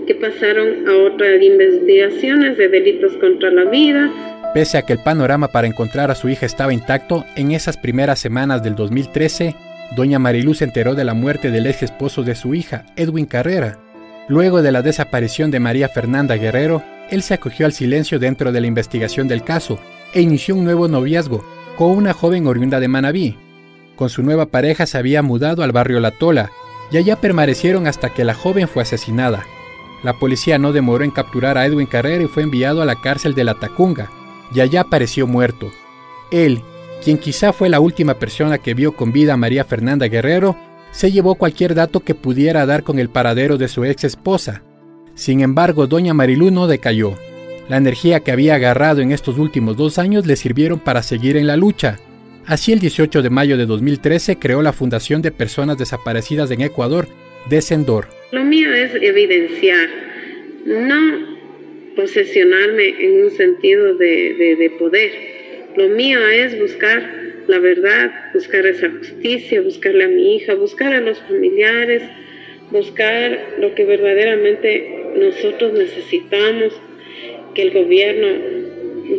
que 0.08 0.16
pasaron 0.16 0.88
a 0.88 0.98
otras 1.04 1.42
investigaciones 1.42 2.58
de 2.58 2.68
delitos 2.68 3.16
contra 3.18 3.52
la 3.52 3.66
vida, 3.66 4.12
Pese 4.54 4.78
a 4.78 4.84
que 4.84 4.94
el 4.94 5.00
panorama 5.00 5.48
para 5.48 5.66
encontrar 5.66 6.12
a 6.12 6.16
su 6.16 6.30
hija 6.30 6.46
estaba 6.46 6.74
intacto, 6.74 7.26
en 7.36 7.52
esas 7.52 7.76
primeras 7.76 8.20
semanas 8.20 8.62
del 8.62 8.76
2013, 8.76 9.56
doña 9.96 10.20
Mariluz 10.20 10.60
se 10.60 10.66
enteró 10.66 10.94
de 10.94 11.04
la 11.04 11.16
muerte 11.16 11.50
del 11.50 11.66
ex 11.66 11.82
esposo 11.82 12.22
de 12.22 12.36
su 12.36 12.54
hija, 12.54 12.86
Edwin 12.96 13.26
Carrera. 13.26 13.80
Luego 14.28 14.62
de 14.62 14.72
la 14.72 14.84
desaparición 14.84 15.50
de 15.50 15.60
María 15.60 15.90
Fernanda 15.90 16.36
Guerrero, 16.36 16.84
él 17.10 17.24
se 17.24 17.34
acogió 17.34 17.66
al 17.66 17.74
silencio 17.74 18.20
dentro 18.20 18.52
de 18.52 18.62
la 18.62 18.68
investigación 18.68 19.28
del 19.28 19.44
caso 19.44 19.80
e 20.14 20.22
inició 20.22 20.56
un 20.56 20.66
nuevo 20.66 20.88
noviazgo 20.88 21.44
con 21.76 21.90
una 21.90 22.14
joven 22.14 22.46
oriunda 22.46 22.80
de 22.80 22.88
Manabí. 22.88 23.38
Con 23.96 24.10
su 24.10 24.22
nueva 24.22 24.46
pareja 24.46 24.86
se 24.86 25.00
había 25.00 25.24
mudado 25.24 25.64
al 25.64 25.72
barrio 25.72 26.00
La 26.00 26.12
Tola 26.12 26.52
y 26.92 26.98
allá 26.98 27.16
permanecieron 27.16 27.88
hasta 27.88 28.10
que 28.10 28.24
la 28.24 28.36
joven 28.36 28.68
fue 28.68 28.84
asesinada. 28.84 29.46
La 30.04 30.14
policía 30.14 30.60
no 30.60 30.74
demoró 30.74 31.04
en 31.04 31.12
capturar 31.12 31.58
a 31.58 31.66
Edwin 31.66 31.88
Carrera 31.88 32.24
y 32.24 32.28
fue 32.28 32.44
enviado 32.44 32.84
a 32.84 32.86
la 32.86 33.02
cárcel 33.02 33.34
de 33.34 33.44
La 33.44 33.56
Tacunga, 33.56 34.10
y 34.54 34.60
allá 34.60 34.82
apareció 34.82 35.28
muerto. 35.28 35.72
Él, 36.32 36.62
quien 37.04 37.18
quizá 37.18 37.54
fue 37.54 37.70
la 37.70 37.80
última 37.80 38.16
persona 38.16 38.58
que 38.58 38.74
vio 38.74 38.94
con 38.94 39.12
vida 39.12 39.34
a 39.34 39.38
María 39.38 39.66
Fernanda 39.66 40.08
Guerrero, 40.08 40.56
se 40.92 41.12
llevó 41.12 41.36
cualquier 41.36 41.76
dato 41.76 42.00
que 42.00 42.16
pudiera 42.16 42.66
dar 42.66 42.84
con 42.84 43.00
el 43.00 43.10
paradero 43.10 43.58
de 43.58 43.68
su 43.68 43.84
ex 43.84 44.04
esposa. 44.04 44.64
Sin 45.16 45.42
embargo, 45.42 45.88
doña 45.88 46.14
Marilú 46.14 46.52
no 46.52 46.68
decayó. 46.68 47.16
La 47.68 47.78
energía 47.78 48.20
que 48.22 48.32
había 48.32 48.56
agarrado 48.56 49.02
en 49.02 49.12
estos 49.12 49.38
últimos 49.38 49.78
dos 49.78 49.98
años 49.98 50.26
le 50.26 50.36
sirvieron 50.36 50.80
para 50.80 51.04
seguir 51.04 51.38
en 51.38 51.48
la 51.48 51.58
lucha. 51.58 52.00
Así 52.46 52.74
el 52.74 52.80
18 52.80 53.22
de 53.22 53.30
mayo 53.30 53.58
de 53.58 53.66
2013 53.66 54.38
creó 54.38 54.62
la 54.62 54.74
Fundación 54.74 55.22
de 55.22 55.32
Personas 55.32 55.78
Desaparecidas 55.78 56.52
en 56.52 56.62
Ecuador, 56.62 57.08
Descendor. 57.50 58.08
Lo 58.32 58.44
mío 58.44 58.74
es 58.74 58.92
evidenciar, 58.96 59.90
no 60.66 61.33
posesionarme 61.96 62.96
en 63.00 63.24
un 63.24 63.32
sentido 63.32 63.96
de, 63.96 64.34
de, 64.34 64.56
de, 64.56 64.70
poder. 64.72 65.12
Lo 65.76 65.90
mío 65.90 66.20
es 66.28 66.60
buscar 66.60 67.24
la 67.48 67.60
verdad, 67.60 68.12
buscar 68.34 68.66
esa 68.66 68.90
justicia, 68.90 69.62
buscarle 69.62 70.06
a 70.06 70.08
mi 70.08 70.36
hija, 70.36 70.54
buscar 70.56 70.94
a 70.94 71.02
los 71.02 71.20
familiares, 71.20 72.04
buscar 72.72 73.56
lo 73.60 73.76
que 73.76 73.86
verdaderamente 73.86 75.12
nosotros 75.18 75.74
necesitamos, 75.74 76.74
que 77.54 77.64
el 77.64 77.72
gobierno 77.72 78.28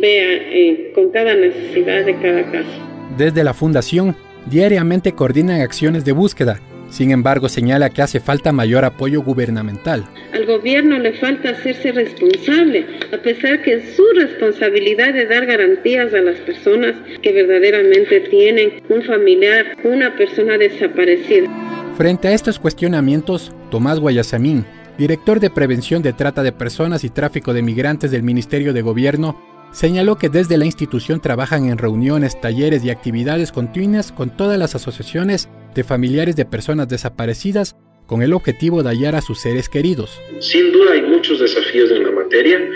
vea 0.01 0.33
eh, 0.33 0.91
con 0.93 1.11
cada 1.11 1.35
necesidad 1.35 2.05
de 2.05 2.15
cada 2.15 2.51
caso. 2.51 3.15
Desde 3.17 3.43
la 3.43 3.53
Fundación, 3.53 4.15
diariamente 4.49 5.13
coordinan 5.13 5.61
acciones 5.61 6.03
de 6.03 6.11
búsqueda 6.11 6.59
sin 6.89 7.11
embargo, 7.11 7.49
señala 7.49 7.89
que 7.89 8.01
hace 8.01 8.19
falta 8.19 8.51
mayor 8.51 8.85
apoyo 8.85 9.21
gubernamental. 9.21 10.05
Al 10.33 10.45
gobierno 10.45 10.99
le 10.99 11.13
falta 11.13 11.49
hacerse 11.49 11.91
responsable, 11.91 12.85
a 13.13 13.17
pesar 13.17 13.61
que 13.61 13.75
es 13.75 13.95
su 13.95 14.03
responsabilidad 14.15 15.13
de 15.13 15.25
dar 15.25 15.45
garantías 15.45 16.13
a 16.13 16.21
las 16.21 16.37
personas 16.39 16.95
que 17.21 17.31
verdaderamente 17.31 18.21
tienen 18.21 18.81
un 18.89 19.01
familiar, 19.03 19.77
una 19.83 20.15
persona 20.15 20.57
desaparecida. 20.57 21.49
Frente 21.97 22.27
a 22.27 22.33
estos 22.33 22.59
cuestionamientos, 22.59 23.53
Tomás 23.71 23.99
Guayasamín, 23.99 24.65
director 24.97 25.39
de 25.39 25.49
Prevención 25.49 26.01
de 26.01 26.13
Trata 26.13 26.43
de 26.43 26.51
Personas 26.51 27.03
y 27.03 27.09
Tráfico 27.09 27.53
de 27.53 27.61
Migrantes 27.61 28.11
del 28.11 28.23
Ministerio 28.23 28.73
de 28.73 28.81
Gobierno, 28.81 29.54
señaló 29.75 30.17
que 30.17 30.29
desde 30.29 30.57
la 30.57 30.65
institución 30.65 31.19
trabajan 31.19 31.67
en 31.67 31.77
reuniones, 31.77 32.39
talleres 32.39 32.85
y 32.85 32.89
actividades 32.89 33.51
continuas 33.51 34.13
con 34.13 34.35
todas 34.35 34.57
las 34.57 34.73
asociaciones 34.73 35.49
de 35.75 35.83
familiares 35.83 36.37
de 36.37 36.45
personas 36.45 36.87
desaparecidas 36.87 37.75
con 38.05 38.21
el 38.21 38.31
objetivo 38.31 38.83
de 38.83 38.89
hallar 38.89 39.15
a 39.15 39.21
sus 39.21 39.41
seres 39.41 39.67
queridos. 39.67 40.21
Sin 40.39 40.71
duda 40.71 40.93
hay 40.93 41.01
muchos 41.01 41.41
desafíos 41.41 41.91
en 41.91 42.03
la 42.03 42.11
materia 42.11 42.69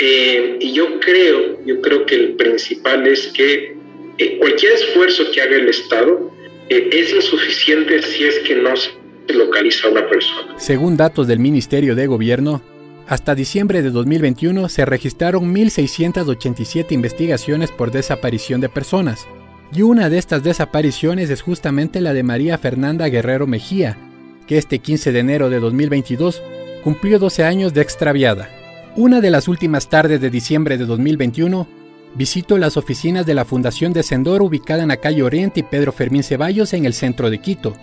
eh, 0.00 0.58
y 0.60 0.72
yo 0.72 0.98
creo, 0.98 1.64
yo 1.64 1.80
creo 1.80 2.04
que 2.04 2.16
el 2.16 2.32
principal 2.32 3.06
es 3.06 3.28
que 3.28 3.76
eh, 4.18 4.38
cualquier 4.38 4.72
esfuerzo 4.72 5.24
que 5.32 5.40
haga 5.40 5.54
el 5.54 5.68
Estado 5.68 6.32
eh, 6.68 6.90
es 6.92 7.12
insuficiente 7.12 8.02
si 8.02 8.24
es 8.24 8.40
que 8.40 8.56
no 8.56 8.74
se 8.74 8.90
localiza 9.32 9.86
a 9.86 9.90
una 9.92 10.08
persona. 10.08 10.58
Según 10.58 10.96
datos 10.96 11.28
del 11.28 11.38
Ministerio 11.38 11.94
de 11.94 12.08
Gobierno, 12.08 12.60
hasta 13.06 13.34
diciembre 13.34 13.82
de 13.82 13.90
2021 13.90 14.68
se 14.68 14.84
registraron 14.84 15.54
1.687 15.54 16.92
investigaciones 16.92 17.70
por 17.70 17.90
desaparición 17.90 18.60
de 18.60 18.68
personas, 18.68 19.26
y 19.72 19.82
una 19.82 20.08
de 20.08 20.18
estas 20.18 20.42
desapariciones 20.42 21.30
es 21.30 21.42
justamente 21.42 22.00
la 22.00 22.14
de 22.14 22.22
María 22.22 22.56
Fernanda 22.58 23.08
Guerrero 23.08 23.46
Mejía, 23.46 23.98
que 24.46 24.56
este 24.56 24.78
15 24.78 25.12
de 25.12 25.18
enero 25.18 25.50
de 25.50 25.60
2022 25.60 26.42
cumplió 26.82 27.18
12 27.18 27.44
años 27.44 27.74
de 27.74 27.82
extraviada. 27.82 28.48
Una 28.96 29.20
de 29.20 29.30
las 29.30 29.48
últimas 29.48 29.88
tardes 29.88 30.20
de 30.20 30.30
diciembre 30.30 30.78
de 30.78 30.86
2021, 30.86 31.66
visito 32.14 32.56
las 32.58 32.76
oficinas 32.76 33.26
de 33.26 33.34
la 33.34 33.44
Fundación 33.44 33.92
de 33.92 34.02
Sendor 34.02 34.42
ubicada 34.42 34.82
en 34.82 34.88
la 34.88 34.98
calle 34.98 35.22
Oriente 35.22 35.60
y 35.60 35.62
Pedro 35.64 35.92
Fermín 35.92 36.22
Ceballos 36.22 36.72
en 36.72 36.84
el 36.84 36.94
centro 36.94 37.28
de 37.28 37.38
Quito. 37.38 37.74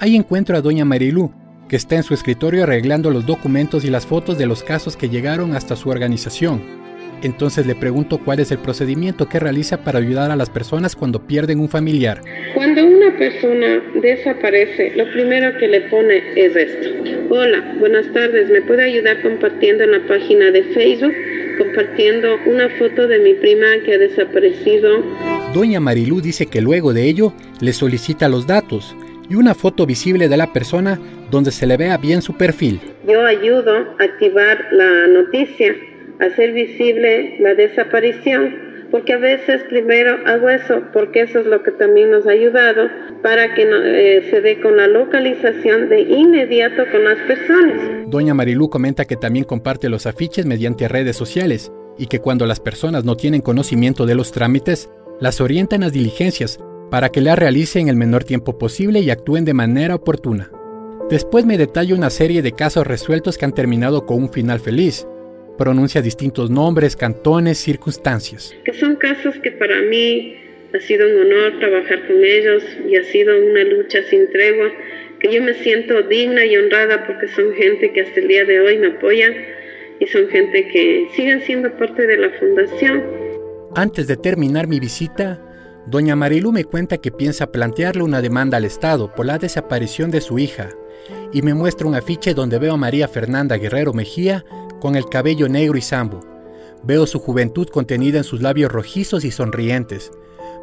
Ahí 0.00 0.16
encuentro 0.16 0.56
a 0.56 0.60
doña 0.60 0.84
Marilú, 0.84 1.32
que 1.68 1.76
está 1.76 1.96
en 1.96 2.02
su 2.02 2.14
escritorio 2.14 2.62
arreglando 2.62 3.10
los 3.10 3.26
documentos 3.26 3.84
y 3.84 3.90
las 3.90 4.06
fotos 4.06 4.38
de 4.38 4.46
los 4.46 4.62
casos 4.62 4.96
que 4.96 5.08
llegaron 5.08 5.54
hasta 5.54 5.76
su 5.76 5.90
organización. 5.90 6.62
Entonces 7.22 7.66
le 7.66 7.74
pregunto 7.74 8.18
cuál 8.18 8.38
es 8.38 8.52
el 8.52 8.58
procedimiento 8.58 9.28
que 9.28 9.40
realiza 9.40 9.78
para 9.82 9.98
ayudar 9.98 10.30
a 10.30 10.36
las 10.36 10.50
personas 10.50 10.94
cuando 10.94 11.26
pierden 11.26 11.58
un 11.58 11.68
familiar. 11.68 12.20
Cuando 12.54 12.86
una 12.86 13.16
persona 13.18 13.82
desaparece, 14.00 14.92
lo 14.96 15.10
primero 15.12 15.58
que 15.58 15.66
le 15.66 15.80
pone 15.82 16.22
es 16.36 16.54
esto. 16.54 16.88
Hola, 17.30 17.74
buenas 17.80 18.10
tardes, 18.12 18.48
¿me 18.50 18.62
puede 18.62 18.84
ayudar 18.84 19.20
compartiendo 19.20 19.84
en 19.84 19.92
la 19.92 20.06
página 20.06 20.50
de 20.52 20.62
Facebook? 20.62 21.14
Compartiendo 21.58 22.36
una 22.46 22.68
foto 22.78 23.08
de 23.08 23.18
mi 23.18 23.34
prima 23.34 23.66
que 23.84 23.94
ha 23.94 23.98
desaparecido. 23.98 25.02
Doña 25.52 25.80
Marilú 25.80 26.20
dice 26.20 26.46
que 26.46 26.60
luego 26.60 26.94
de 26.94 27.08
ello 27.08 27.32
le 27.60 27.72
solicita 27.72 28.28
los 28.28 28.46
datos 28.46 28.94
y 29.28 29.34
una 29.34 29.54
foto 29.54 29.86
visible 29.86 30.28
de 30.28 30.36
la 30.36 30.52
persona 30.52 30.98
donde 31.30 31.50
se 31.50 31.66
le 31.66 31.76
vea 31.76 31.96
bien 31.96 32.22
su 32.22 32.36
perfil. 32.36 32.80
Yo 33.06 33.24
ayudo 33.24 33.76
a 33.98 34.04
activar 34.04 34.66
la 34.72 35.06
noticia 35.08 35.74
hacer 36.20 36.52
visible 36.52 37.36
la 37.40 37.54
desaparición, 37.54 38.68
porque 38.90 39.12
a 39.12 39.18
veces 39.18 39.62
primero 39.68 40.16
hago 40.26 40.48
eso, 40.48 40.82
porque 40.92 41.22
eso 41.22 41.40
es 41.40 41.46
lo 41.46 41.62
que 41.62 41.72
también 41.72 42.10
nos 42.10 42.26
ha 42.26 42.30
ayudado 42.30 42.88
para 43.22 43.54
que 43.54 43.62
eh, 43.62 44.26
se 44.30 44.40
dé 44.40 44.60
con 44.60 44.76
la 44.76 44.86
localización 44.86 45.88
de 45.88 46.00
inmediato 46.00 46.84
con 46.90 47.04
las 47.04 47.18
personas. 47.20 47.76
Doña 48.06 48.34
Marilú 48.34 48.70
comenta 48.70 49.04
que 49.04 49.16
también 49.16 49.44
comparte 49.44 49.88
los 49.88 50.06
afiches 50.06 50.46
mediante 50.46 50.88
redes 50.88 51.16
sociales 51.16 51.70
y 51.98 52.06
que 52.06 52.20
cuando 52.20 52.46
las 52.46 52.60
personas 52.60 53.04
no 53.04 53.16
tienen 53.16 53.42
conocimiento 53.42 54.06
de 54.06 54.14
los 54.14 54.32
trámites, 54.32 54.90
las 55.20 55.40
orientan 55.40 55.82
a 55.82 55.90
diligencias 55.90 56.60
para 56.90 57.10
que 57.10 57.20
la 57.20 57.36
realicen 57.36 57.82
en 57.82 57.88
el 57.88 57.96
menor 57.96 58.24
tiempo 58.24 58.58
posible 58.58 59.00
y 59.00 59.10
actúen 59.10 59.44
de 59.44 59.54
manera 59.54 59.94
oportuna. 59.94 60.50
Después 61.10 61.46
me 61.46 61.58
detalla 61.58 61.94
una 61.94 62.10
serie 62.10 62.42
de 62.42 62.52
casos 62.52 62.86
resueltos 62.86 63.38
que 63.38 63.44
han 63.44 63.54
terminado 63.54 64.04
con 64.04 64.22
un 64.22 64.32
final 64.32 64.60
feliz, 64.60 65.06
pronuncia 65.56 66.02
distintos 66.02 66.50
nombres, 66.50 66.96
cantones, 66.96 67.58
circunstancias. 67.58 68.54
Que 68.64 68.74
son 68.74 68.96
casos 68.96 69.34
que 69.42 69.50
para 69.50 69.80
mí 69.82 70.36
ha 70.74 70.80
sido 70.80 71.06
un 71.08 71.26
honor 71.26 71.58
trabajar 71.60 72.06
con 72.06 72.22
ellos 72.22 72.62
y 72.88 72.96
ha 72.96 73.04
sido 73.04 73.34
una 73.38 73.64
lucha 73.64 74.02
sin 74.10 74.30
tregua, 74.30 74.70
que 75.18 75.32
yo 75.32 75.42
me 75.42 75.54
siento 75.54 76.02
digna 76.02 76.44
y 76.44 76.56
honrada 76.56 77.06
porque 77.06 77.28
son 77.28 77.52
gente 77.54 77.90
que 77.92 78.02
hasta 78.02 78.20
el 78.20 78.28
día 78.28 78.44
de 78.44 78.60
hoy 78.60 78.78
me 78.78 78.88
apoya 78.88 79.34
y 79.98 80.06
son 80.06 80.28
gente 80.28 80.68
que 80.68 81.08
siguen 81.14 81.40
siendo 81.42 81.72
parte 81.76 82.06
de 82.06 82.18
la 82.18 82.30
fundación. 82.38 83.02
Antes 83.74 84.06
de 84.06 84.16
terminar 84.16 84.68
mi 84.68 84.78
visita, 84.78 85.40
doña 85.90 86.16
Marilu 86.16 86.52
me 86.52 86.64
cuenta 86.64 86.98
que 86.98 87.10
piensa 87.10 87.50
plantearle 87.50 88.02
una 88.02 88.20
demanda 88.20 88.58
al 88.58 88.64
Estado 88.64 89.14
por 89.14 89.26
la 89.26 89.38
desaparición 89.38 90.10
de 90.10 90.20
su 90.20 90.38
hija 90.38 90.68
y 91.32 91.42
me 91.42 91.54
muestra 91.54 91.86
un 91.86 91.94
afiche 91.94 92.34
donde 92.34 92.58
veo 92.58 92.74
a 92.74 92.76
María 92.76 93.08
Fernanda 93.08 93.56
Guerrero 93.56 93.92
Mejía 93.92 94.44
con 94.80 94.96
el 94.96 95.06
cabello 95.06 95.48
negro 95.48 95.78
y 95.78 95.80
sambo. 95.80 96.20
Veo 96.82 97.06
su 97.06 97.18
juventud 97.18 97.68
contenida 97.68 98.18
en 98.18 98.24
sus 98.24 98.42
labios 98.42 98.70
rojizos 98.70 99.24
y 99.24 99.30
sonrientes. 99.30 100.10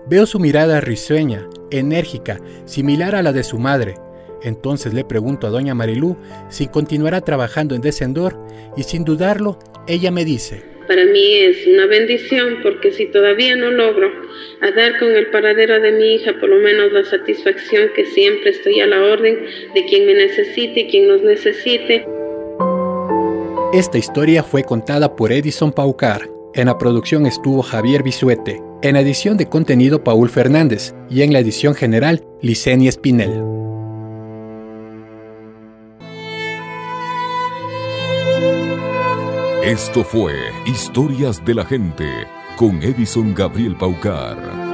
Veo 0.07 0.25
su 0.25 0.39
mirada 0.39 0.79
risueña, 0.79 1.47
enérgica, 1.71 2.39
similar 2.65 3.15
a 3.15 3.23
la 3.23 3.33
de 3.33 3.43
su 3.43 3.57
madre. 3.57 3.95
Entonces 4.43 4.93
le 4.93 5.03
pregunto 5.03 5.47
a 5.47 5.49
doña 5.49 5.73
Marilú 5.73 6.17
si 6.49 6.67
continuará 6.67 7.21
trabajando 7.21 7.73
en 7.73 7.81
Descendor 7.81 8.37
y 8.77 8.83
sin 8.83 9.03
dudarlo, 9.03 9.57
ella 9.87 10.11
me 10.11 10.23
dice, 10.23 10.74
para 10.87 11.05
mí 11.05 11.35
es 11.35 11.65
una 11.67 11.85
bendición 11.87 12.59
porque 12.61 12.91
si 12.91 13.05
todavía 13.07 13.55
no 13.55 13.71
logro 13.71 14.11
dar 14.75 14.97
con 14.99 15.11
el 15.11 15.27
paradero 15.27 15.79
de 15.79 15.91
mi 15.91 16.15
hija, 16.15 16.33
por 16.39 16.49
lo 16.49 16.57
menos 16.57 16.91
la 16.91 17.03
satisfacción 17.03 17.89
que 17.95 18.05
siempre 18.05 18.51
estoy 18.51 18.79
a 18.81 18.87
la 18.87 19.01
orden 19.03 19.45
de 19.73 19.85
quien 19.85 20.05
me 20.05 20.13
necesite 20.13 20.81
y 20.81 20.87
quien 20.87 21.07
nos 21.07 21.21
necesite. 21.21 22.05
Esta 23.73 23.97
historia 23.97 24.43
fue 24.43 24.63
contada 24.63 25.15
por 25.15 25.31
Edison 25.31 25.71
Paucar. 25.71 26.29
En 26.53 26.67
la 26.67 26.77
producción 26.77 27.25
estuvo 27.25 27.61
Javier 27.61 28.03
Bisuete. 28.03 28.61
En 28.81 28.93
la 28.93 29.01
edición 29.01 29.35
de 29.37 29.47
contenido 29.47 30.03
Paul 30.03 30.29
Fernández. 30.29 30.93
Y 31.09 31.23
en 31.23 31.33
la 31.33 31.39
edición 31.39 31.75
general 31.75 32.21
Licenia 32.41 32.89
Espinel. 32.89 33.64
Esto 39.65 40.03
fue 40.03 40.51
Historias 40.67 41.43
de 41.43 41.55
la 41.55 41.65
Gente 41.65 42.27
con 42.55 42.83
Edison 42.83 43.33
Gabriel 43.33 43.75
Paucar. 43.75 44.64